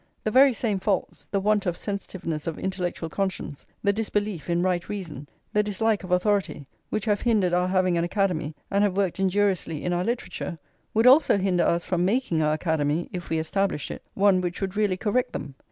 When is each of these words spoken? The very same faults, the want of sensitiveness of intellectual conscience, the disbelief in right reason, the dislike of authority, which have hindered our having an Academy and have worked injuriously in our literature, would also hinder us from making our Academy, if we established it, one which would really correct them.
The 0.23 0.31
very 0.31 0.51
same 0.51 0.79
faults, 0.79 1.25
the 1.25 1.39
want 1.39 1.67
of 1.67 1.77
sensitiveness 1.77 2.47
of 2.47 2.57
intellectual 2.57 3.07
conscience, 3.07 3.67
the 3.83 3.93
disbelief 3.93 4.49
in 4.49 4.63
right 4.63 4.89
reason, 4.89 5.29
the 5.53 5.61
dislike 5.61 6.03
of 6.03 6.09
authority, 6.09 6.67
which 6.89 7.05
have 7.05 7.21
hindered 7.21 7.53
our 7.53 7.67
having 7.67 7.99
an 7.99 8.03
Academy 8.03 8.55
and 8.71 8.83
have 8.83 8.97
worked 8.97 9.19
injuriously 9.19 9.83
in 9.85 9.93
our 9.93 10.03
literature, 10.03 10.57
would 10.95 11.05
also 11.05 11.37
hinder 11.37 11.65
us 11.65 11.85
from 11.85 12.03
making 12.03 12.41
our 12.41 12.53
Academy, 12.53 13.09
if 13.13 13.29
we 13.29 13.37
established 13.37 13.91
it, 13.91 14.01
one 14.15 14.41
which 14.41 14.59
would 14.59 14.75
really 14.75 14.97
correct 14.97 15.33
them. 15.33 15.53